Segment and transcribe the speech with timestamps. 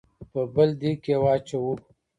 [0.31, 1.73] په بل دېګ کې واچوو.